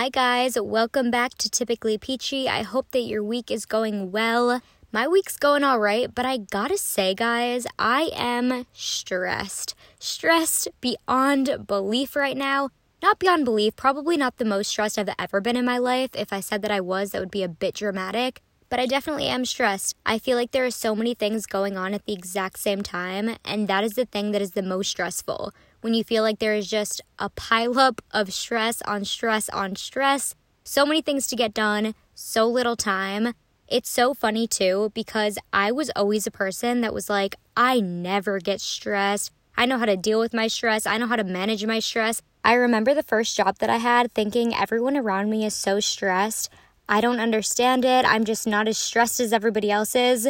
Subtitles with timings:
[0.00, 0.58] Hi, guys.
[0.58, 2.48] Welcome back to Typically Peachy.
[2.48, 4.62] I hope that your week is going well.
[4.90, 9.74] My week's going all right, but I gotta say, guys, I am stressed.
[9.98, 12.70] Stressed beyond belief right now.
[13.02, 16.12] Not beyond belief, probably not the most stressed I've ever been in my life.
[16.14, 18.40] If I said that I was, that would be a bit dramatic.
[18.70, 19.96] But I definitely am stressed.
[20.06, 23.36] I feel like there are so many things going on at the exact same time,
[23.44, 25.52] and that is the thing that is the most stressful.
[25.80, 30.34] When you feel like there is just a pileup of stress on stress on stress,
[30.62, 33.32] so many things to get done, so little time.
[33.66, 38.40] It's so funny too because I was always a person that was like, I never
[38.40, 39.32] get stressed.
[39.56, 40.86] I know how to deal with my stress.
[40.86, 42.20] I know how to manage my stress.
[42.44, 46.50] I remember the first job that I had thinking everyone around me is so stressed.
[46.88, 48.04] I don't understand it.
[48.04, 50.28] I'm just not as stressed as everybody else is.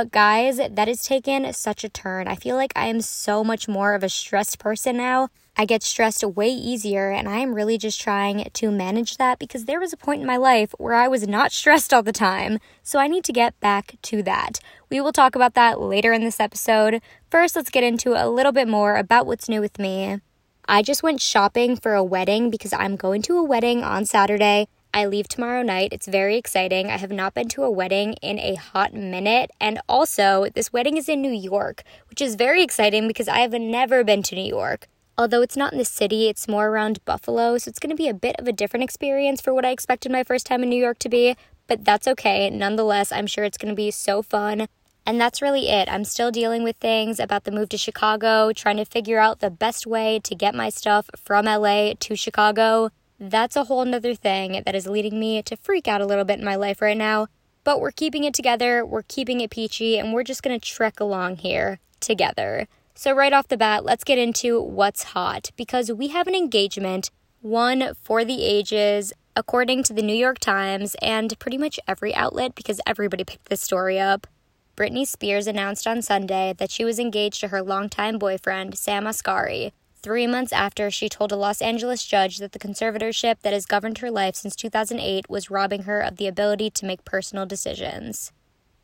[0.00, 2.26] But guys, that has taken such a turn.
[2.26, 5.28] I feel like I am so much more of a stressed person now.
[5.58, 9.66] I get stressed way easier, and I am really just trying to manage that because
[9.66, 12.60] there was a point in my life where I was not stressed all the time.
[12.82, 14.58] So I need to get back to that.
[14.88, 17.02] We will talk about that later in this episode.
[17.30, 20.22] First, let's get into a little bit more about what's new with me.
[20.66, 24.66] I just went shopping for a wedding because I'm going to a wedding on Saturday.
[24.92, 25.92] I leave tomorrow night.
[25.92, 26.90] It's very exciting.
[26.90, 29.50] I have not been to a wedding in a hot minute.
[29.60, 33.52] And also, this wedding is in New York, which is very exciting because I have
[33.52, 34.88] never been to New York.
[35.16, 38.08] Although it's not in the city, it's more around Buffalo, so it's going to be
[38.08, 40.80] a bit of a different experience for what I expected my first time in New
[40.80, 42.48] York to be, but that's okay.
[42.48, 44.66] Nonetheless, I'm sure it's going to be so fun.
[45.06, 45.88] And that's really it.
[45.92, 49.50] I'm still dealing with things about the move to Chicago, trying to figure out the
[49.50, 52.90] best way to get my stuff from LA to Chicago.
[53.22, 56.38] That's a whole nother thing that is leading me to freak out a little bit
[56.38, 57.26] in my life right now.
[57.64, 61.36] But we're keeping it together, we're keeping it peachy, and we're just gonna trek along
[61.36, 62.66] here together.
[62.94, 67.10] So, right off the bat, let's get into what's hot because we have an engagement,
[67.42, 72.54] one for the ages, according to the New York Times and pretty much every outlet
[72.54, 74.26] because everybody picked this story up.
[74.76, 79.72] Britney Spears announced on Sunday that she was engaged to her longtime boyfriend, Sam Asghari,
[80.02, 83.98] three months after she told a Los Angeles judge that the conservatorship that has governed
[83.98, 88.32] her life since 2008 was robbing her of the ability to make personal decisions.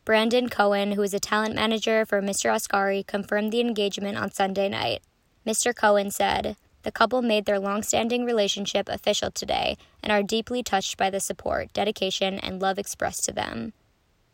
[0.05, 2.51] Brandon Cohen, who is a talent manager for Mr.
[2.51, 5.03] Asghari, confirmed the engagement on Sunday night.
[5.45, 5.75] Mr.
[5.75, 10.97] Cohen said, The couple made their long standing relationship official today and are deeply touched
[10.97, 13.73] by the support, dedication, and love expressed to them.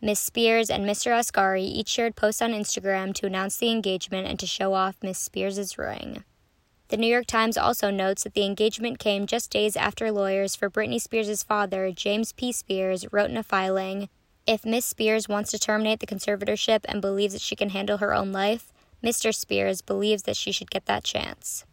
[0.03, 1.13] Miss Spears and Mr.
[1.13, 5.19] Asghari each shared posts on Instagram to announce the engagement and to show off Miss
[5.19, 6.25] Spears' ring.
[6.93, 10.69] The New York Times also notes that the engagement came just days after lawyers for
[10.69, 12.53] Britney Spears' father, James P.
[12.53, 14.11] Spears, wrote in a filing
[14.47, 18.13] If Miss Spears wants to terminate the conservatorship and believes that she can handle her
[18.13, 19.35] own life, Mr.
[19.35, 21.65] Spears believes that she should get that chance.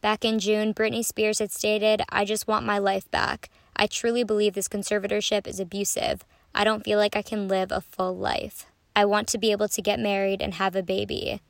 [0.00, 3.50] Back in June, Britney Spears had stated, I just want my life back.
[3.76, 6.24] I truly believe this conservatorship is abusive.
[6.54, 8.64] I don't feel like I can live a full life.
[8.96, 11.42] I want to be able to get married and have a baby.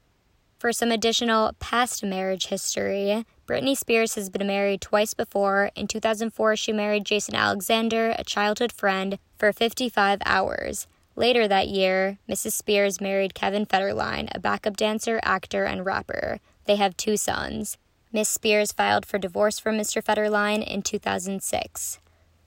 [0.62, 5.72] For some additional past marriage history, Britney Spears has been married twice before.
[5.74, 10.86] In 2004, she married Jason Alexander, a childhood friend, for 55 hours.
[11.16, 12.52] Later that year, Mrs.
[12.52, 16.38] Spears married Kevin Federline, a backup dancer, actor, and rapper.
[16.66, 17.76] They have two sons.
[18.12, 20.00] Miss Spears filed for divorce from Mr.
[20.00, 21.98] Federline in 2006.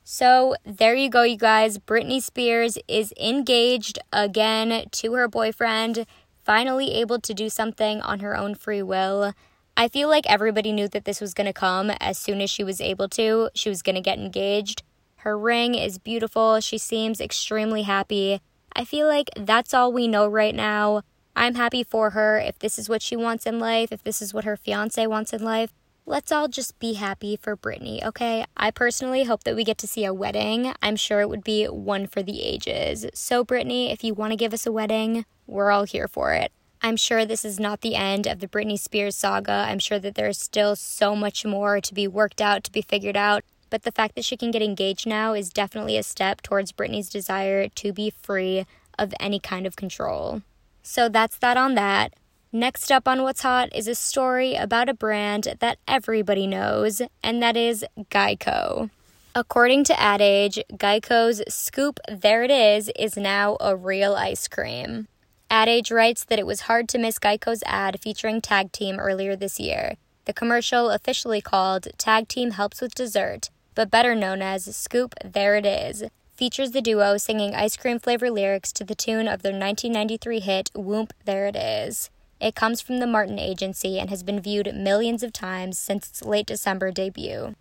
[0.07, 1.79] So there you go, you guys.
[1.79, 6.05] Britney Spears is engaged again to her boyfriend,
[6.45, 9.33] finally able to do something on her own free will.
[9.75, 12.63] I feel like everybody knew that this was going to come as soon as she
[12.63, 13.49] was able to.
[13.55, 14.83] She was going to get engaged.
[15.17, 16.59] Her ring is beautiful.
[16.61, 18.39] She seems extremely happy.
[18.73, 21.01] I feel like that's all we know right now.
[21.35, 22.37] I'm happy for her.
[22.37, 25.33] If this is what she wants in life, if this is what her fiance wants
[25.33, 25.73] in life,
[26.05, 28.45] let's all just be happy for Britney, okay?
[28.55, 30.73] I personally hope that we get to see a wedding.
[30.81, 33.05] I'm sure it would be one for the ages.
[33.13, 36.51] So, Britney, if you want to give us a wedding, we're all here for it.
[36.81, 39.65] I'm sure this is not the end of the Britney Spears saga.
[39.67, 43.17] I'm sure that there's still so much more to be worked out, to be figured
[43.17, 43.43] out.
[43.71, 47.09] But the fact that she can get engaged now is definitely a step towards Britney's
[47.09, 48.67] desire to be free
[48.99, 50.43] of any kind of control.
[50.83, 52.13] So that's that on that.
[52.55, 57.43] Next up on What's Hot is a story about a brand that everybody knows, and
[57.43, 58.89] that is Geico.
[59.35, 65.09] According to Ad Age, Geico's Scoop There It Is is now a real ice cream.
[65.49, 69.35] Ad Age writes that it was hard to miss Geico's ad featuring Tag Team earlier
[69.35, 69.95] this year.
[70.23, 75.57] The commercial, officially called Tag Team Helps with Dessert, but better known as Scoop There
[75.57, 79.51] It Is, features the duo singing ice cream flavor lyrics to the tune of their
[79.51, 82.09] 1993 hit Whoop There It Is.
[82.39, 86.21] It comes from the Martin Agency and has been viewed millions of times since its
[86.21, 87.55] late December debut.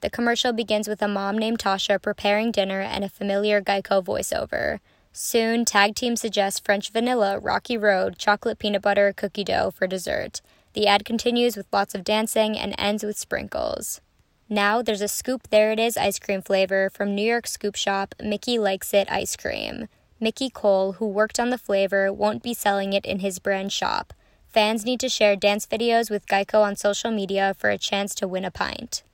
[0.00, 4.78] The commercial begins with a mom named Tasha preparing dinner and a familiar Geico voiceover.
[5.12, 10.40] Soon, tag team suggests French vanilla, Rocky Road, chocolate peanut butter, cookie dough for dessert.
[10.74, 14.00] The ad continues with lots of dancing and ends with sprinkles.
[14.48, 18.14] Now there's a scoop there it is ice cream flavor from New York scoop shop
[18.22, 19.88] Mickey Likes It Ice Cream.
[20.20, 24.12] Mickey Cole, who worked on the flavor, won't be selling it in his brand shop.
[24.48, 28.26] Fans need to share dance videos with Geico on social media for a chance to
[28.26, 29.04] win a pint.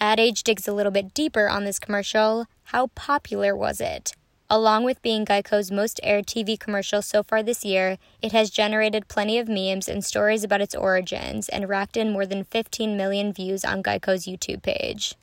[0.00, 2.46] Ad Age digs a little bit deeper on this commercial.
[2.64, 4.14] How popular was it?
[4.50, 9.06] Along with being Geico's most aired TV commercial so far this year, it has generated
[9.06, 13.32] plenty of memes and stories about its origins and racked in more than 15 million
[13.32, 15.14] views on Geico's YouTube page.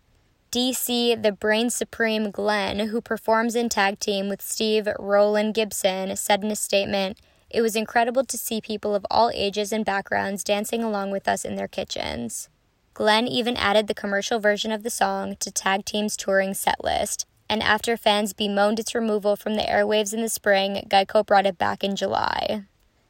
[0.55, 6.45] DC, the Brain Supreme Glenn, who performs in tag team with Steve Roland Gibson, said
[6.45, 7.19] in a statement,
[7.49, 11.43] It was incredible to see people of all ages and backgrounds dancing along with us
[11.43, 12.47] in their kitchens.
[12.93, 17.25] Glenn even added the commercial version of the song to Tag Team's touring set list,
[17.49, 21.57] and after fans bemoaned its removal from the airwaves in the spring, Geico brought it
[21.57, 22.63] back in July.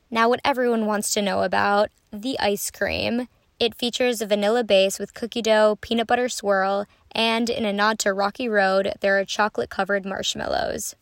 [0.09, 3.27] Now, what everyone wants to know about the ice cream.
[3.57, 7.97] It features a vanilla base with cookie dough, peanut butter swirl, and in a nod
[7.99, 10.95] to Rocky Road, there are chocolate covered marshmallows.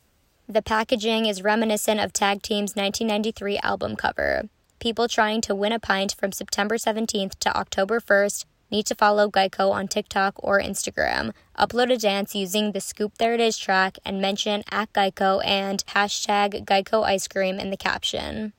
[0.47, 4.43] The packaging is reminiscent of Tag Team's 1993 album cover.
[4.79, 9.29] People trying to win a pint from September 17th to October 1st need to follow
[9.29, 13.97] Geico on TikTok or Instagram, upload a dance using the Scoop There It Is track,
[14.03, 18.53] and mention at Geico and hashtag Geico Ice Cream in the caption.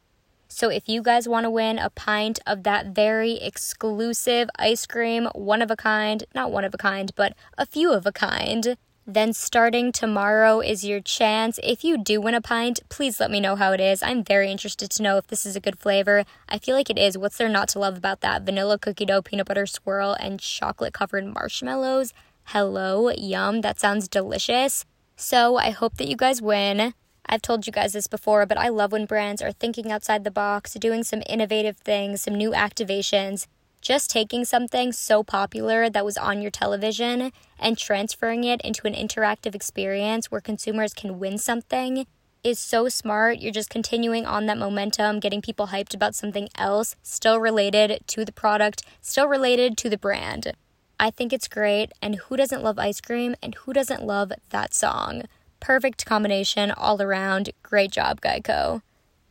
[0.54, 5.26] So if you guys want to win a pint of that very exclusive ice cream,
[5.34, 8.76] one of a kind, not one of a kind, but a few of a kind,
[9.04, 11.58] then starting tomorrow is your chance.
[11.60, 14.00] If you do win a pint, please let me know how it is.
[14.00, 16.24] I'm very interested to know if this is a good flavor.
[16.48, 17.18] I feel like it is.
[17.18, 18.42] What's there not to love about that?
[18.42, 22.12] Vanilla cookie dough, peanut butter swirl, and chocolate covered marshmallows.
[22.44, 23.62] Hello, yum.
[23.62, 24.84] That sounds delicious.
[25.16, 26.94] So I hope that you guys win.
[27.26, 30.30] I've told you guys this before, but I love when brands are thinking outside the
[30.30, 33.46] box, doing some innovative things, some new activations
[33.84, 38.94] just taking something so popular that was on your television and transferring it into an
[38.94, 42.06] interactive experience where consumers can win something
[42.42, 43.40] is so smart.
[43.40, 48.24] You're just continuing on that momentum, getting people hyped about something else, still related to
[48.24, 50.54] the product, still related to the brand.
[50.98, 54.72] I think it's great, and who doesn't love ice cream and who doesn't love that
[54.72, 55.24] song?
[55.64, 57.50] Perfect combination all around.
[57.62, 58.82] Great job, Geico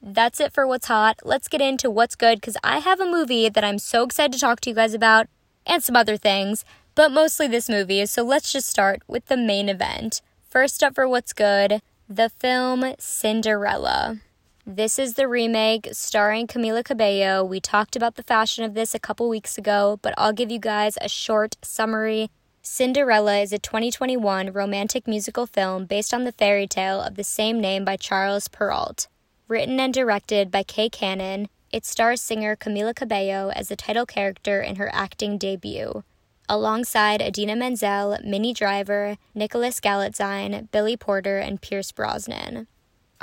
[0.03, 1.19] that's it for what's hot.
[1.23, 4.39] Let's get into what's good because I have a movie that I'm so excited to
[4.39, 5.27] talk to you guys about
[5.65, 8.05] and some other things, but mostly this movie.
[8.05, 10.21] So let's just start with the main event.
[10.49, 14.19] First up for what's good the film Cinderella.
[14.65, 17.43] This is the remake starring Camila Cabello.
[17.43, 20.59] We talked about the fashion of this a couple weeks ago, but I'll give you
[20.59, 22.29] guys a short summary.
[22.65, 27.59] Cinderella is a 2021 romantic musical film based on the fairy tale of the same
[27.59, 29.09] name by Charles Perrault.
[29.49, 34.61] Written and directed by Kay Cannon, it stars singer Camila Cabello as the title character
[34.61, 36.05] in her acting debut,
[36.47, 42.67] alongside Idina Menzel, Minnie Driver, Nicholas Galitzine, Billy Porter, and Pierce Brosnan.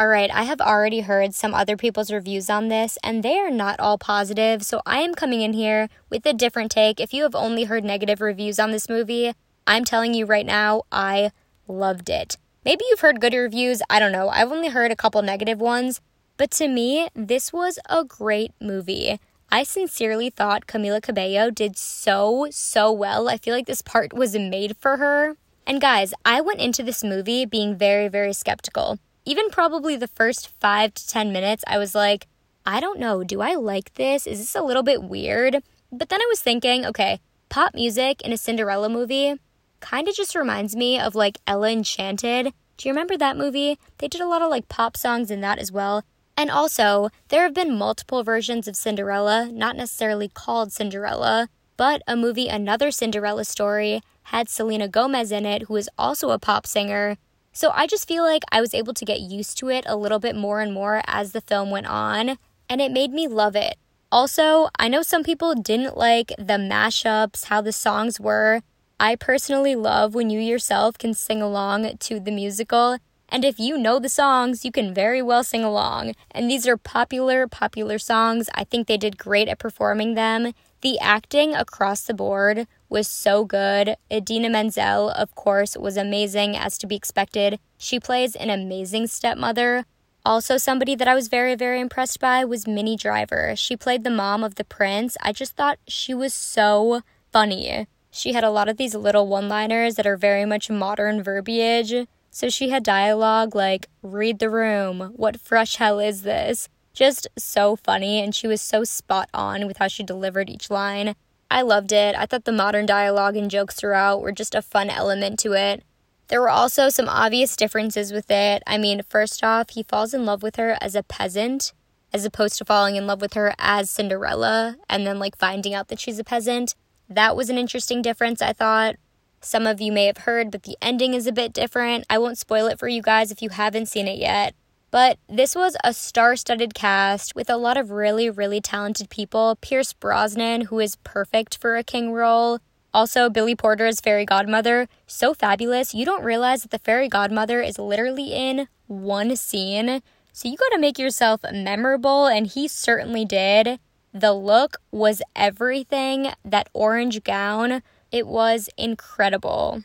[0.00, 3.78] Alright, I have already heard some other people's reviews on this, and they are not
[3.78, 6.98] all positive, so I am coming in here with a different take.
[6.98, 9.34] If you have only heard negative reviews on this movie,
[9.66, 11.32] I'm telling you right now, I
[11.68, 12.38] loved it.
[12.64, 14.30] Maybe you've heard good reviews, I don't know.
[14.30, 16.00] I've only heard a couple negative ones,
[16.38, 19.20] but to me, this was a great movie.
[19.52, 23.28] I sincerely thought Camila Cabello did so, so well.
[23.28, 25.36] I feel like this part was made for her.
[25.66, 28.98] And guys, I went into this movie being very, very skeptical.
[29.24, 32.26] Even probably the first five to 10 minutes, I was like,
[32.64, 34.26] I don't know, do I like this?
[34.26, 35.62] Is this a little bit weird?
[35.92, 39.34] But then I was thinking, okay, pop music in a Cinderella movie
[39.80, 42.52] kind of just reminds me of like Ella Enchanted.
[42.76, 43.78] Do you remember that movie?
[43.98, 46.04] They did a lot of like pop songs in that as well.
[46.36, 52.16] And also, there have been multiple versions of Cinderella, not necessarily called Cinderella, but a
[52.16, 57.18] movie Another Cinderella Story had Selena Gomez in it, who is also a pop singer.
[57.52, 60.18] So I just feel like I was able to get used to it a little
[60.18, 62.38] bit more and more as the film went on,
[62.68, 63.76] and it made me love it.
[64.12, 68.62] Also, I know some people didn't like the mashups, how the songs were.
[68.98, 72.98] I personally love when you yourself can sing along to the musical
[73.30, 76.14] and if you know the songs, you can very well sing along.
[76.32, 78.50] And these are popular, popular songs.
[78.54, 80.52] I think they did great at performing them.
[80.80, 83.96] The acting across the board was so good.
[84.12, 87.58] Idina Menzel, of course, was amazing as to be expected.
[87.78, 89.84] She plays an amazing stepmother.
[90.26, 93.54] Also, somebody that I was very, very impressed by was Minnie Driver.
[93.56, 95.16] She played the mom of the prince.
[95.22, 97.00] I just thought she was so
[97.32, 97.86] funny.
[98.10, 102.06] She had a lot of these little one liners that are very much modern verbiage.
[102.30, 106.68] So she had dialogue like, read the room, what fresh hell is this?
[106.92, 111.14] Just so funny, and she was so spot on with how she delivered each line.
[111.50, 112.14] I loved it.
[112.16, 115.82] I thought the modern dialogue and jokes throughout were just a fun element to it.
[116.28, 118.62] There were also some obvious differences with it.
[118.66, 121.72] I mean, first off, he falls in love with her as a peasant,
[122.12, 125.88] as opposed to falling in love with her as Cinderella and then like finding out
[125.88, 126.76] that she's a peasant.
[127.08, 128.94] That was an interesting difference, I thought.
[129.40, 132.04] Some of you may have heard, but the ending is a bit different.
[132.08, 134.54] I won't spoil it for you guys if you haven't seen it yet.
[134.90, 139.56] But this was a star studded cast with a lot of really, really talented people.
[139.60, 142.58] Pierce Brosnan, who is perfect for a king role.
[142.92, 145.94] Also, Billy Porter's fairy godmother, so fabulous.
[145.94, 150.02] You don't realize that the fairy godmother is literally in one scene.
[150.32, 153.78] So you gotta make yourself memorable, and he certainly did.
[154.12, 156.32] The look was everything.
[156.44, 159.84] That orange gown, it was incredible.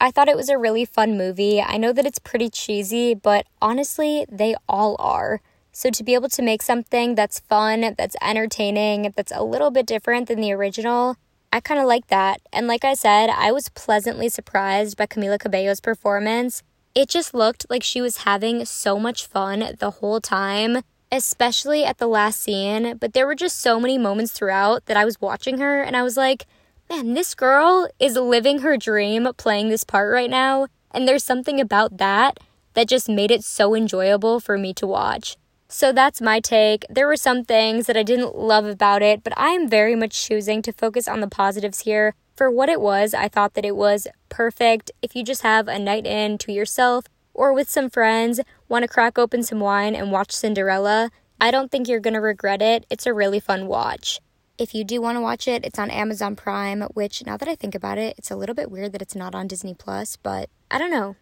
[0.00, 1.60] I thought it was a really fun movie.
[1.60, 5.40] I know that it's pretty cheesy, but honestly, they all are.
[5.72, 9.86] So to be able to make something that's fun, that's entertaining, that's a little bit
[9.86, 11.16] different than the original,
[11.52, 12.40] I kind of like that.
[12.52, 16.62] And like I said, I was pleasantly surprised by Camila Cabello's performance.
[16.94, 21.98] It just looked like she was having so much fun the whole time, especially at
[21.98, 22.96] the last scene.
[22.98, 26.02] But there were just so many moments throughout that I was watching her and I
[26.04, 26.46] was like,
[26.90, 30.68] man, this girl is living her dream playing this part right now.
[30.90, 32.38] And there's something about that
[32.74, 35.36] that just made it so enjoyable for me to watch.
[35.68, 36.86] So that's my take.
[36.88, 40.26] There were some things that I didn't love about it, but I am very much
[40.26, 42.14] choosing to focus on the positives here.
[42.36, 44.90] For what it was, I thought that it was perfect.
[45.02, 47.04] If you just have a night in to yourself
[47.34, 51.70] or with some friends, want to crack open some wine and watch Cinderella, I don't
[51.70, 52.86] think you're going to regret it.
[52.88, 54.20] It's a really fun watch.
[54.58, 57.54] If you do want to watch it, it's on Amazon Prime, which now that I
[57.54, 60.50] think about it, it's a little bit weird that it's not on Disney Plus, but
[60.68, 61.14] I don't know.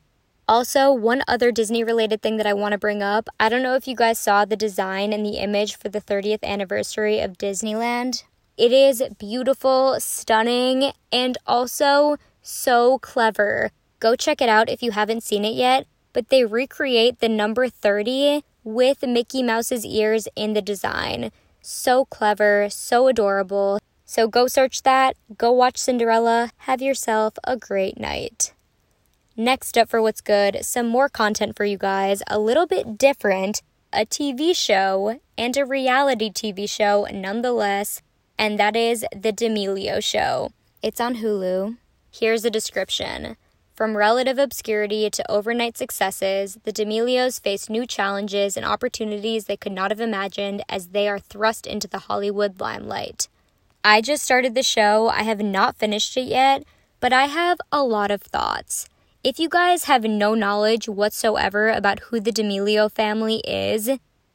[0.49, 3.75] Also, one other Disney related thing that I want to bring up I don't know
[3.75, 8.25] if you guys saw the design and the image for the 30th anniversary of Disneyland.
[8.57, 13.71] It is beautiful, stunning, and also so clever.
[14.01, 15.87] Go check it out if you haven't seen it yet.
[16.15, 21.33] But they recreate the number 30 with Mickey Mouse's ears in the design.
[21.69, 23.81] So clever, so adorable.
[24.05, 28.55] So go search that, go watch Cinderella, have yourself a great night.
[29.37, 33.63] Next up for What's Good, some more content for you guys, a little bit different,
[33.93, 38.01] a TV show and a reality TV show nonetheless,
[38.39, 40.53] and that is The D'Amelio Show.
[40.85, 41.79] It's on Hulu.
[42.13, 43.37] Here's a description.
[43.77, 49.73] From relative obscurity to overnight successes, the D'Amelios face new challenges and opportunities they could
[49.73, 53.29] not have imagined as they are thrust into the Hollywood limelight.
[53.85, 56.65] I just started the show, I have not finished it yet,
[57.01, 58.89] but I have a lot of thoughts.
[59.23, 63.91] If you guys have no knowledge whatsoever about who the D'Amelio family is,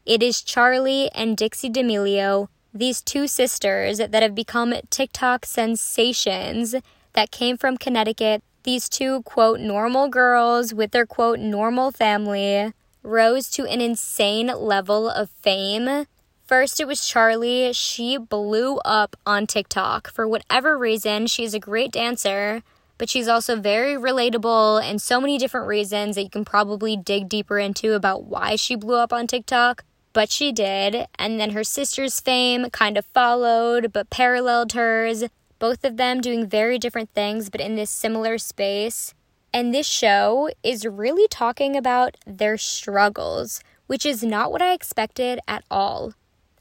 [0.06, 6.76] it is Charlie and Dixie D'Amelio, these two sisters that have become TikTok sensations
[7.14, 8.44] that came from Connecticut.
[8.64, 15.10] These two, quote, normal girls with their, quote, normal family rose to an insane level
[15.10, 16.06] of fame.
[16.46, 17.74] First, it was Charlie.
[17.74, 20.12] She blew up on TikTok.
[20.12, 22.62] For whatever reason, she's a great dancer
[23.02, 27.28] but she's also very relatable and so many different reasons that you can probably dig
[27.28, 29.84] deeper into about why she blew up on TikTok.
[30.14, 35.24] But she did, and then her sister's fame kind of followed but paralleled hers,
[35.62, 39.14] both of them doing very different things but in this similar space.
[39.54, 45.40] And this show is really talking about their struggles, which is not what I expected
[45.48, 46.14] at all.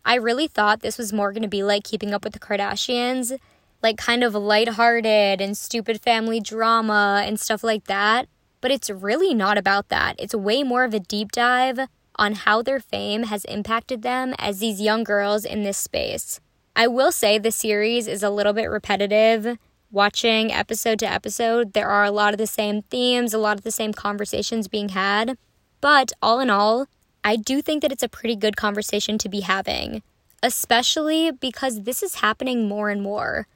[0.05, 3.39] I really thought this was more going to be like keeping up with the Kardashians,
[3.83, 8.29] like kind of lighthearted and stupid family drama and stuff like that.
[8.61, 10.15] But it's really not about that.
[10.19, 11.81] It's way more of a deep dive
[12.17, 16.39] on how their fame has impacted them as these young girls in this space.
[16.77, 19.59] I will say the series is a little bit repetitive.
[19.91, 23.65] Watching episode to episode, there are a lot of the same themes, a lot of
[23.65, 25.37] the same conversations being had.
[25.81, 26.87] But all in all,
[27.25, 30.03] I do think that it's a pretty good conversation to be having,
[30.43, 33.47] especially because this is happening more and more.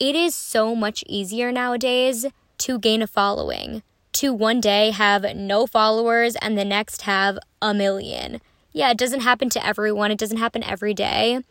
[0.00, 2.26] It is so much easier nowadays
[2.58, 3.82] to gain a following,
[4.14, 8.40] to one day have no followers and the next have a million.
[8.72, 11.42] Yeah, it doesn't happen to everyone, it doesn't happen every day,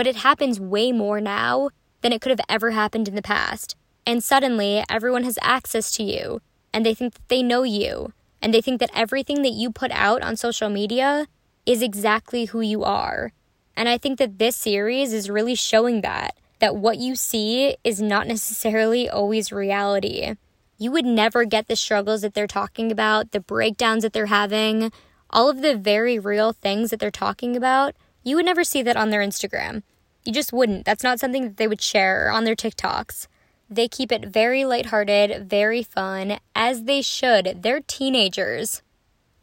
[0.00, 1.68] but it happens way more now
[2.00, 3.76] than it could have ever happened in the past.
[4.06, 6.40] And suddenly, everyone has access to you,
[6.72, 9.90] and they think that they know you, and they think that everything that you put
[9.90, 11.26] out on social media
[11.66, 13.34] is exactly who you are.
[13.76, 18.00] And I think that this series is really showing that that what you see is
[18.00, 20.34] not necessarily always reality.
[20.78, 24.92] You would never get the struggles that they're talking about, the breakdowns that they're having,
[25.28, 27.94] all of the very real things that they're talking about.
[28.22, 29.82] You would never see that on their Instagram.
[30.24, 30.84] You just wouldn't.
[30.84, 33.26] That's not something that they would share on their TikToks.
[33.68, 37.62] They keep it very lighthearted, very fun, as they should.
[37.62, 38.82] They're teenagers.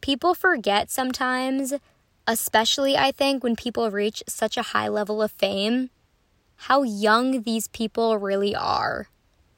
[0.00, 1.74] People forget sometimes,
[2.26, 5.90] especially I think when people reach such a high level of fame,
[6.62, 9.08] how young these people really are.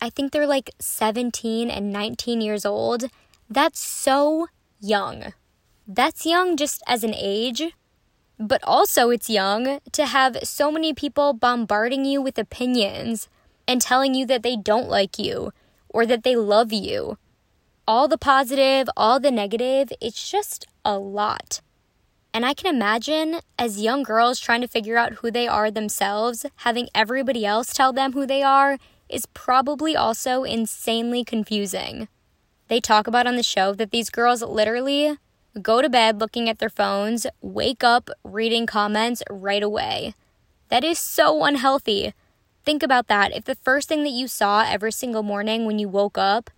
[0.01, 3.05] I think they're like 17 and 19 years old.
[3.49, 4.47] That's so
[4.81, 5.35] young.
[5.87, 7.73] That's young just as an age,
[8.41, 13.29] but also it's young to have so many people bombarding you with opinions
[13.69, 15.53] and telling you that they don't like you
[15.91, 17.19] or that they love you.
[17.87, 21.61] All the positive, all the negative, it's just a lot.
[22.33, 26.47] And I can imagine as young girls trying to figure out who they are themselves,
[26.57, 28.79] having everybody else tell them who they are
[29.09, 32.09] is probably also insanely confusing.
[32.69, 35.19] They talk about on the show that these girls literally
[35.61, 40.15] go to bed looking at their phones, wake up reading comments right away.
[40.69, 42.15] That is so unhealthy.
[42.65, 43.35] Think about that.
[43.35, 46.51] If the first thing that you saw every single morning when you woke up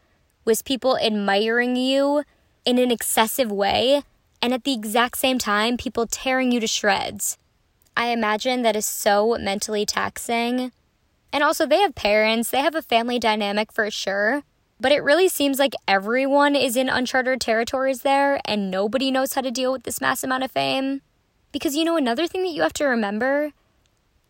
[0.44, 2.25] was people admiring you
[2.64, 4.02] in an excessive way,
[4.40, 7.38] and at the exact same time, people tearing you to shreds.
[7.96, 10.72] I imagine that is so mentally taxing.
[11.32, 14.42] And also, they have parents, they have a family dynamic for sure.
[14.83, 19.41] But it really seems like everyone is in uncharted territories there and nobody knows how
[19.41, 21.03] to deal with this mass amount of fame.
[21.53, 23.53] Because you know, another thing that you have to remember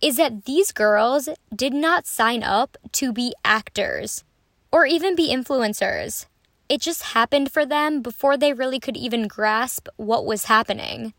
[0.03, 4.25] is that these girls did not sign up to be actors
[4.71, 6.27] or even be influencers.
[6.69, 11.15] It just happened for them before they really could even grasp what was happening.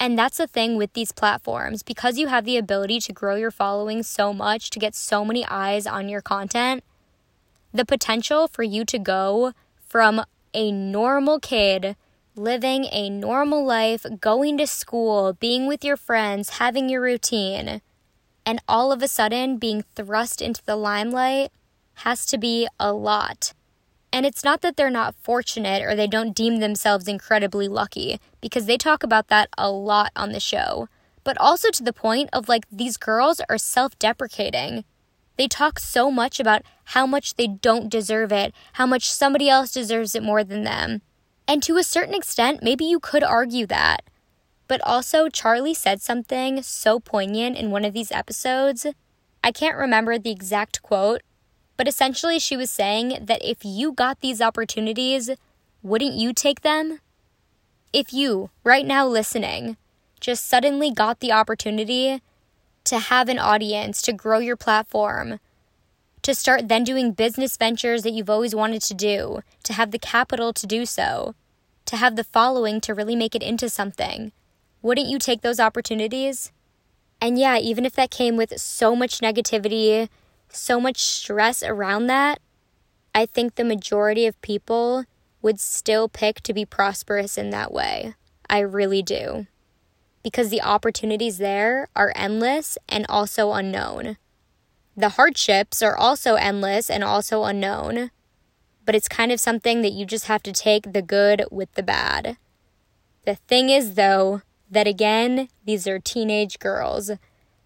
[0.00, 3.52] And that's the thing with these platforms because you have the ability to grow your
[3.52, 6.82] following so much, to get so many eyes on your content,
[7.72, 9.52] the potential for you to go
[9.86, 11.96] from a normal kid
[12.34, 17.82] living a normal life, going to school, being with your friends, having your routine,
[18.46, 21.52] and all of a sudden being thrust into the limelight
[21.94, 23.52] has to be a lot.
[24.12, 28.66] And it's not that they're not fortunate or they don't deem themselves incredibly lucky, because
[28.66, 30.88] they talk about that a lot on the show.
[31.24, 34.84] But also to the point of like these girls are self deprecating.
[35.36, 39.72] They talk so much about how much they don't deserve it, how much somebody else
[39.72, 41.02] deserves it more than them.
[41.48, 44.02] And to a certain extent, maybe you could argue that.
[44.68, 48.86] But also, Charlie said something so poignant in one of these episodes.
[49.42, 51.22] I can't remember the exact quote,
[51.76, 55.30] but essentially, she was saying that if you got these opportunities,
[55.82, 57.00] wouldn't you take them?
[57.92, 59.76] If you, right now listening,
[60.20, 62.22] just suddenly got the opportunity
[62.84, 65.38] to have an audience, to grow your platform,
[66.22, 69.98] to start then doing business ventures that you've always wanted to do, to have the
[69.98, 71.34] capital to do so,
[71.86, 74.32] to have the following to really make it into something,
[74.82, 76.52] wouldn't you take those opportunities?
[77.20, 80.08] And yeah, even if that came with so much negativity,
[80.48, 82.40] so much stress around that,
[83.14, 85.04] I think the majority of people
[85.40, 88.14] would still pick to be prosperous in that way.
[88.48, 89.46] I really do.
[90.22, 94.16] Because the opportunities there are endless and also unknown.
[94.96, 98.10] The hardships are also endless and also unknown,
[98.84, 101.82] but it's kind of something that you just have to take the good with the
[101.82, 102.36] bad.
[103.24, 107.12] The thing is, though, that again, these are teenage girls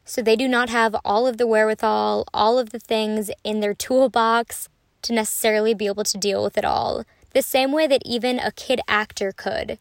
[0.09, 3.75] so they do not have all of the wherewithal, all of the things in their
[3.75, 4.69] toolbox
[5.03, 8.53] to necessarily be able to deal with it all, the same way that even a
[8.53, 9.81] kid actor could.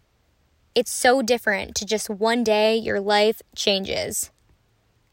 [0.75, 4.29] It's so different to just one day your life changes.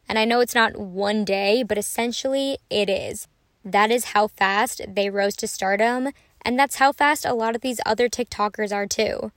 [0.08, 3.28] And I know it's not one day, but essentially it is.
[3.64, 6.08] That is how fast they rose to stardom,
[6.44, 9.30] and that's how fast a lot of these other TikTokers are too.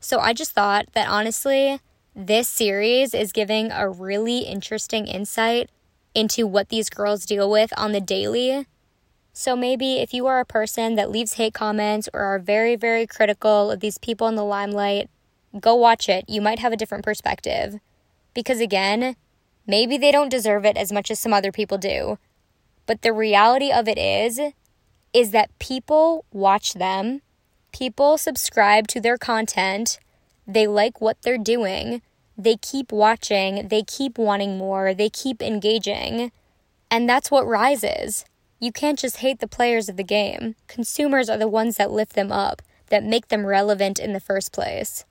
[0.00, 1.80] So I just thought that honestly,
[2.14, 5.70] this series is giving a really interesting insight
[6.14, 8.66] into what these girls deal with on the daily.
[9.32, 13.06] So maybe if you are a person that leaves hate comments or are very, very
[13.06, 15.08] critical of these people in the limelight,
[15.60, 16.24] go watch it.
[16.28, 17.80] You might have a different perspective.
[18.34, 19.16] Because again,
[19.66, 22.18] maybe they don't deserve it as much as some other people do.
[22.86, 24.40] But the reality of it is,
[25.12, 27.22] is that people watch them,
[27.72, 29.98] people subscribe to their content,
[30.46, 32.02] they like what they're doing.
[32.36, 33.68] They keep watching.
[33.68, 34.92] They keep wanting more.
[34.92, 36.32] They keep engaging.
[36.90, 38.24] And that's what rises.
[38.60, 40.56] You can't just hate the players of the game.
[40.68, 44.52] Consumers are the ones that lift them up, that make them relevant in the first
[44.52, 45.04] place.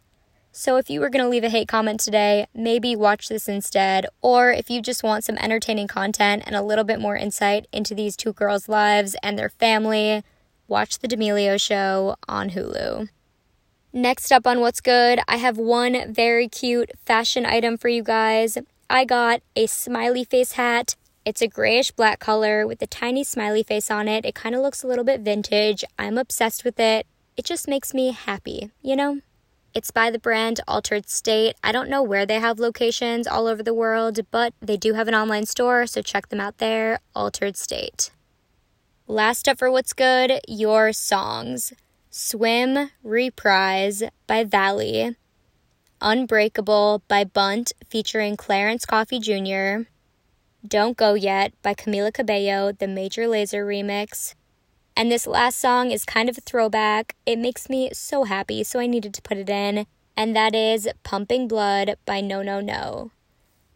[0.55, 4.05] So if you were going to leave a hate comment today, maybe watch this instead.
[4.21, 7.95] Or if you just want some entertaining content and a little bit more insight into
[7.95, 10.23] these two girls' lives and their family,
[10.67, 13.09] watch The D'Amelio Show on Hulu.
[13.91, 18.55] Next up on What's Good, I have one very cute fashion item for you guys.
[18.91, 20.95] I got a smiley face hat.
[21.25, 24.23] It's a grayish black color with a tiny smiley face on it.
[24.23, 25.83] It kind of looks a little bit vintage.
[25.97, 27.07] I'm obsessed with it.
[27.35, 29.21] It just makes me happy, you know?
[29.75, 31.55] It's by the brand Altered State.
[31.63, 35.07] I don't know where they have locations all over the world, but they do have
[35.07, 36.99] an online store, so check them out there.
[37.15, 38.12] Altered State.
[39.07, 41.73] Last up for what's good, your songs.
[42.12, 45.15] Swim Reprise by Valley.
[46.01, 49.89] Unbreakable by Bunt featuring Clarence Coffee Jr.
[50.67, 54.36] Don't Go Yet by Camila Cabello, the Major Lazer remix.
[54.95, 57.15] And this last song is kind of a throwback.
[57.25, 59.88] It makes me so happy, so I needed to put it in.
[60.15, 63.12] And that is Pumping Blood by No No No.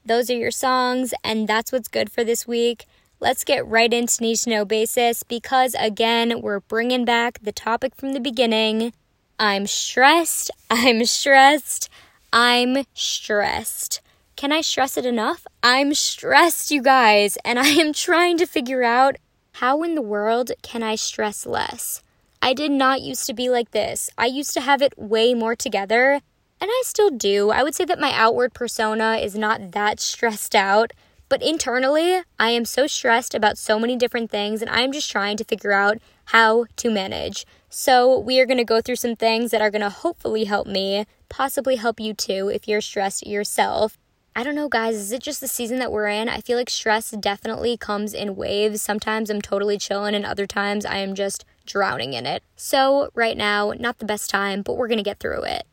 [0.05, 2.85] Those are your songs, and that's what's good for this week.
[3.19, 7.95] Let's get right into Need to Know Basis because, again, we're bringing back the topic
[7.95, 8.93] from the beginning.
[9.39, 10.51] I'm stressed.
[10.69, 11.89] I'm stressed.
[12.31, 14.01] I'm stressed.
[14.35, 15.47] Can I stress it enough?
[15.63, 19.15] I'm stressed, you guys, and I am trying to figure out
[19.59, 22.03] how in the world can I stress less?
[22.43, 24.07] I did not used to be like this.
[24.15, 26.21] I used to have it way more together,
[26.61, 27.49] and I still do.
[27.49, 30.93] I would say that my outward persona is not that stressed out,
[31.27, 35.37] but internally, I am so stressed about so many different things, and I'm just trying
[35.37, 37.43] to figure out how to manage.
[37.67, 40.67] So, we are going to go through some things that are going to hopefully help
[40.67, 43.97] me, possibly help you too if you're stressed yourself.
[44.37, 44.95] I don't know, guys.
[44.95, 46.29] Is it just the season that we're in?
[46.29, 48.83] I feel like stress definitely comes in waves.
[48.83, 52.43] Sometimes I'm totally chilling, and other times I am just drowning in it.
[52.55, 55.65] So, right now, not the best time, but we're gonna get through it.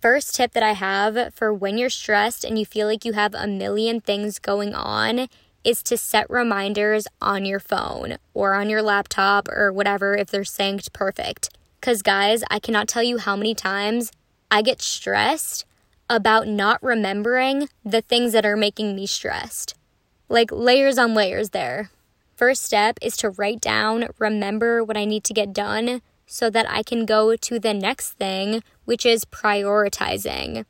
[0.00, 3.34] First tip that I have for when you're stressed and you feel like you have
[3.34, 5.28] a million things going on
[5.62, 10.40] is to set reminders on your phone or on your laptop or whatever if they're
[10.40, 11.50] synced perfect.
[11.78, 14.10] Because, guys, I cannot tell you how many times
[14.50, 15.66] I get stressed
[16.10, 19.74] about not remembering the things that are making me stressed.
[20.28, 21.90] Like layers on layers there.
[22.34, 26.68] First step is to write down, remember what I need to get done so that
[26.68, 30.64] I can go to the next thing, which is prioritizing.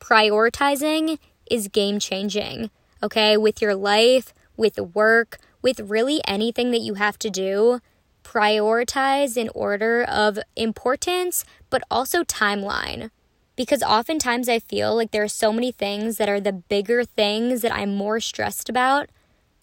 [0.00, 1.18] Prioritizing
[1.50, 2.70] is game changing,
[3.02, 3.36] okay?
[3.36, 7.80] With your life, with work, with really anything that you have to do.
[8.24, 13.10] Prioritize in order of importance, but also timeline
[13.58, 17.60] because oftentimes I feel like there are so many things that are the bigger things
[17.62, 19.10] that I'm more stressed about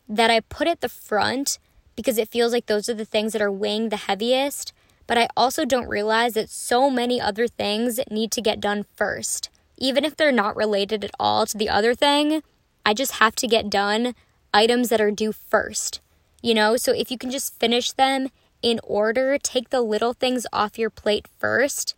[0.10, 1.60] that I put at the front
[1.96, 4.74] because it feels like those are the things that are weighing the heaviest.
[5.08, 9.50] But I also don't realize that so many other things need to get done first.
[9.78, 12.44] Even if they're not related at all to the other thing,
[12.86, 14.14] I just have to get done
[14.54, 16.02] items that are due first.
[16.42, 18.28] You know, so if you can just finish them
[18.62, 21.96] in order, take the little things off your plate first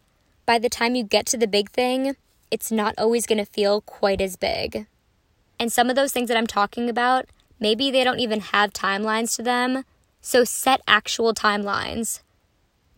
[0.47, 2.15] by the time you get to the big thing,
[2.49, 4.87] it's not always going to feel quite as big.
[5.59, 7.25] And some of those things that I'm talking about,
[7.59, 9.83] maybe they don't even have timelines to them.
[10.21, 12.21] So set actual timelines.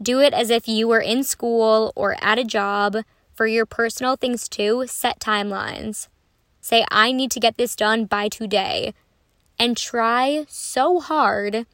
[0.01, 2.97] Do it as if you were in school or at a job.
[3.33, 6.07] For your personal things too, set timelines.
[6.61, 8.93] Say, I need to get this done by today.
[9.57, 11.65] And try so hard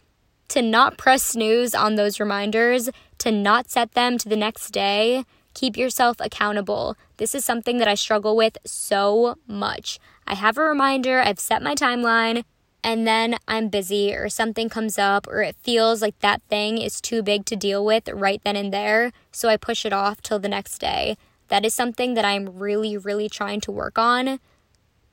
[0.48, 5.26] to not press snooze on those reminders, to not set them to the next day,
[5.56, 6.96] Keep yourself accountable.
[7.18, 10.00] This is something that I struggle with so much.
[10.28, 12.44] I have a reminder, I've set my timeline,
[12.84, 17.02] and then I'm busy or something comes up or it feels like that thing is
[17.02, 20.40] too big to deal with right then and there, so I push it off till
[20.40, 21.18] the next day.
[21.48, 24.40] That is something that I'm really, really trying to work on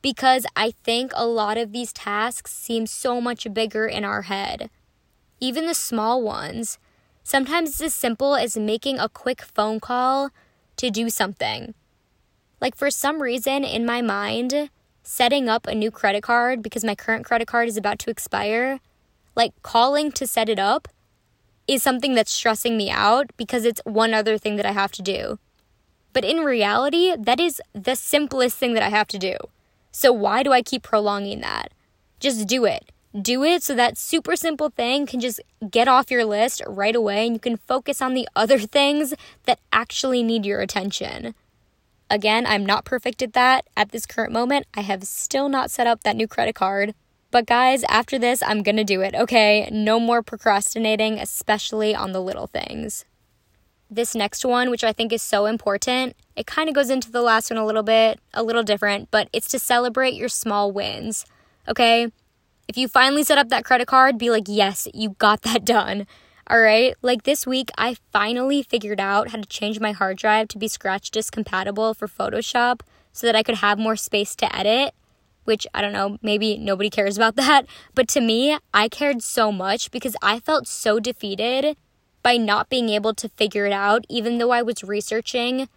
[0.01, 4.69] because I think a lot of these tasks seem so much bigger in our head.
[5.39, 6.77] Even the small ones.
[7.23, 10.29] Sometimes it's as simple as making a quick phone call
[10.75, 11.73] to do something.
[12.59, 14.69] Like, for some reason in my mind,
[15.03, 18.79] setting up a new credit card because my current credit card is about to expire,
[19.35, 20.87] like calling to set it up
[21.67, 25.01] is something that's stressing me out because it's one other thing that I have to
[25.01, 25.39] do.
[26.11, 29.35] But in reality, that is the simplest thing that I have to do.
[29.91, 31.71] So why do I keep prolonging that?
[32.19, 36.25] Just do it do it so that super simple thing can just get off your
[36.25, 39.13] list right away and you can focus on the other things
[39.45, 41.35] that actually need your attention.
[42.09, 43.65] Again, I'm not perfect at that.
[43.75, 46.93] At this current moment, I have still not set up that new credit card.
[47.31, 49.67] But guys, after this, I'm gonna do it, okay?
[49.71, 53.05] No more procrastinating, especially on the little things.
[53.89, 57.21] this next one, which I think is so important, it kind of goes into the
[57.21, 61.27] last one a little bit, a little different, but it's to celebrate your small wins.
[61.67, 62.11] Okay?
[62.67, 66.07] If you finally set up that credit card, be like, yes, you got that done.
[66.47, 66.95] All right?
[67.01, 70.67] Like this week, I finally figured out how to change my hard drive to be
[70.67, 74.93] scratch disk compatible for Photoshop so that I could have more space to edit.
[75.45, 77.65] Which I don't know, maybe nobody cares about that.
[77.93, 81.75] But to me, I cared so much because I felt so defeated
[82.23, 85.67] by not being able to figure it out, even though I was researching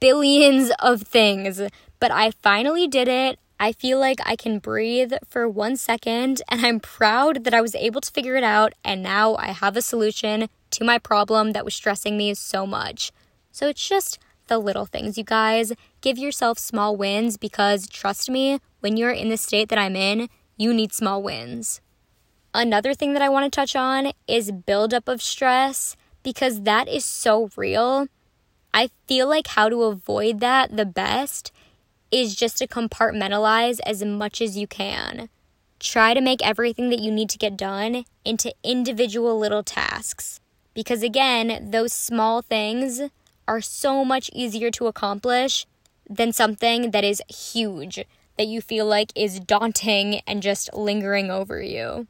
[0.00, 1.62] billions of things.
[1.98, 3.38] But I finally did it.
[3.58, 7.74] I feel like I can breathe for one second, and I'm proud that I was
[7.74, 11.64] able to figure it out, and now I have a solution to my problem that
[11.64, 13.12] was stressing me so much.
[13.52, 15.72] So it's just the little things, you guys.
[16.00, 20.28] Give yourself small wins because trust me, when you're in the state that I'm in,
[20.56, 21.80] you need small wins.
[22.52, 27.04] Another thing that I want to touch on is buildup of stress because that is
[27.04, 28.08] so real.
[28.72, 31.52] I feel like how to avoid that the best
[32.14, 35.28] is just to compartmentalize as much as you can.
[35.80, 40.40] Try to make everything that you need to get done into individual little tasks.
[40.74, 43.02] Because again, those small things
[43.48, 45.66] are so much easier to accomplish
[46.08, 48.04] than something that is huge,
[48.38, 52.06] that you feel like is daunting and just lingering over you.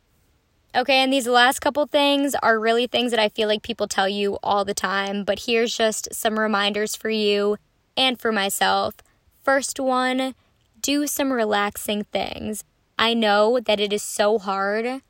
[0.76, 4.08] Okay, and these last couple things are really things that I feel like people tell
[4.08, 7.56] you all the time, but here's just some reminders for you
[7.96, 8.96] and for myself
[9.44, 10.34] First one,
[10.80, 12.64] do some relaxing things.
[12.98, 15.02] I know that it is so hard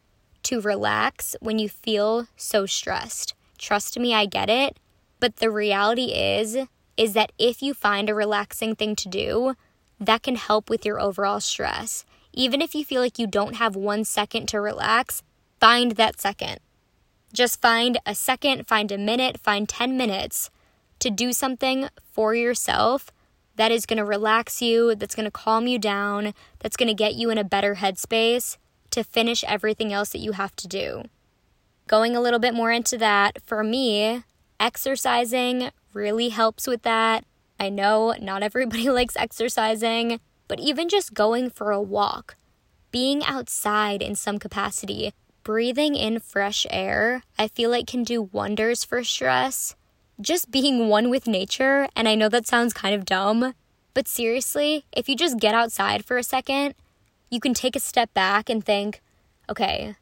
[0.42, 3.34] to relax when you feel so stressed.
[3.58, 4.80] Trust me, I get it.
[5.20, 6.56] But the reality is
[6.96, 9.54] is that if you find a relaxing thing to do,
[10.00, 12.04] that can help with your overall stress.
[12.32, 15.22] Even if you feel like you don't have 1 second to relax,
[15.60, 16.58] find that second.
[17.32, 20.50] Just find a second, find a minute, find 10 minutes
[20.98, 23.12] to do something for yourself
[23.56, 26.94] that is going to relax you, that's going to calm you down, that's going to
[26.94, 28.56] get you in a better headspace
[28.90, 31.04] to finish everything else that you have to do.
[31.86, 34.24] Going a little bit more into that, for me,
[34.58, 37.24] exercising really helps with that.
[37.58, 42.36] I know not everybody likes exercising, but even just going for a walk,
[42.90, 45.12] being outside in some capacity,
[45.42, 49.74] breathing in fresh air, I feel like can do wonders for stress
[50.20, 53.54] just being one with nature, and I know that sounds kind of dumb,
[53.94, 56.74] but seriously, if you just get outside for a second,
[57.30, 59.02] you can take a step back and think,
[59.48, 59.96] okay,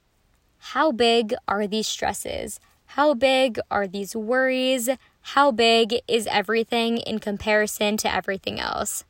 [0.59, 2.61] how big are these stresses?
[2.87, 4.91] How big are these worries?
[5.23, 9.05] How big is everything in comparison to everything else?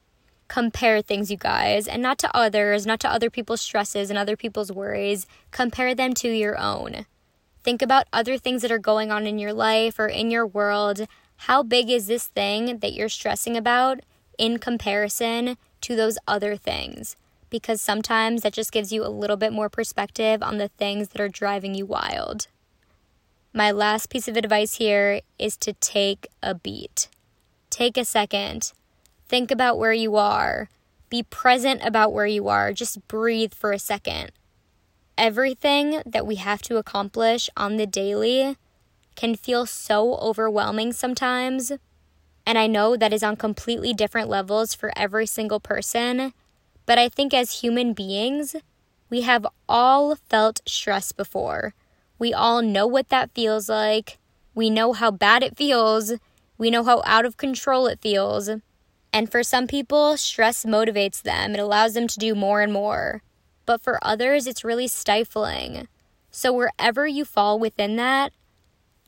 [0.46, 4.36] Compare things, you guys, and not to others, not to other people's stresses and other
[4.36, 5.26] people's worries.
[5.50, 7.06] Compare them to your own.
[7.62, 11.06] Think about other things that are going on in your life or in your world.
[11.36, 14.00] How big is this thing that you're stressing about
[14.36, 17.16] in comparison to those other things?
[17.50, 21.20] Because sometimes that just gives you a little bit more perspective on the things that
[21.20, 22.48] are driving you wild.
[23.52, 27.08] My last piece of advice here is to take a beat.
[27.70, 28.72] Take a second.
[29.28, 30.68] Think about where you are.
[31.10, 32.72] Be present about where you are.
[32.72, 34.32] Just breathe for a second
[35.16, 38.56] everything that we have to accomplish on the daily
[39.14, 41.72] can feel so overwhelming sometimes.
[42.46, 46.32] And I know that is on completely different levels for every single person.
[46.86, 48.56] But I think as human beings,
[49.10, 51.74] we have all felt stress before.
[52.18, 54.18] We all know what that feels like.
[54.54, 56.14] We know how bad it feels.
[56.58, 58.50] We know how out of control it feels.
[59.12, 63.22] And for some people, stress motivates them, it allows them to do more and more
[63.66, 65.88] but for others, it's really stifling.
[66.30, 68.32] So, wherever you fall within that,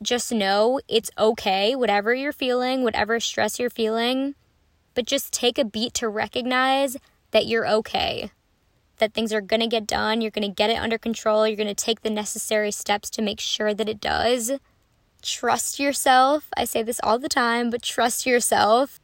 [0.01, 4.35] just know it's okay, whatever you're feeling, whatever stress you're feeling,
[4.93, 6.97] but just take a beat to recognize
[7.31, 8.31] that you're okay,
[8.97, 12.01] that things are gonna get done, you're gonna get it under control, you're gonna take
[12.01, 14.51] the necessary steps to make sure that it does.
[15.21, 16.49] Trust yourself.
[16.55, 18.99] I say this all the time, but trust yourself.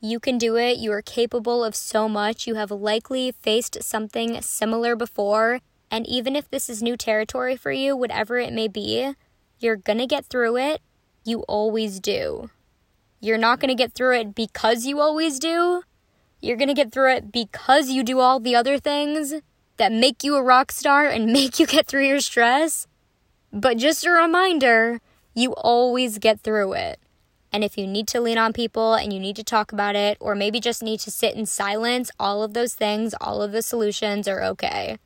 [0.00, 0.78] You can do it.
[0.78, 2.46] You are capable of so much.
[2.46, 5.60] You have likely faced something similar before.
[5.90, 9.14] And even if this is new territory for you, whatever it may be,
[9.58, 10.82] you're going to get through it.
[11.24, 12.50] You always do.
[13.20, 15.82] You're not going to get through it because you always do.
[16.40, 19.34] You're going to get through it because you do all the other things
[19.78, 22.86] that make you a rock star and make you get through your stress.
[23.52, 25.00] But just a reminder,
[25.34, 27.00] you always get through it.
[27.56, 30.18] And if you need to lean on people and you need to talk about it,
[30.20, 33.62] or maybe just need to sit in silence, all of those things, all of the
[33.62, 34.98] solutions are okay.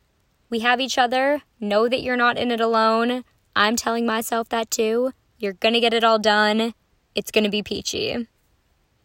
[0.48, 1.42] We have each other.
[1.60, 3.22] Know that you're not in it alone.
[3.54, 5.12] I'm telling myself that too.
[5.38, 6.74] You're gonna get it all done.
[7.14, 8.26] it's to be peachy.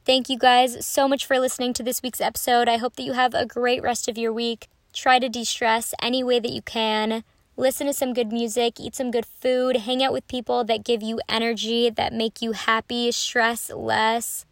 [0.05, 2.67] Thank you guys so much for listening to this week's episode.
[2.67, 4.69] I hope that you have a great rest of your week.
[4.91, 7.23] Try to de stress any way that you can.
[7.57, 11.01] Listen to some good music, eat some good food, hang out with people that give
[11.01, 14.45] you energy, that make you happy, stress less.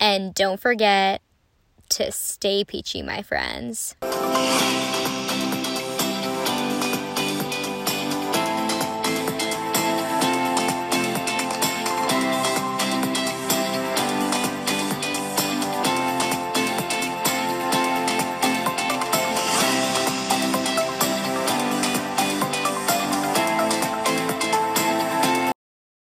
[0.00, 1.22] And don't forget
[1.90, 3.94] to stay peachy, my friends.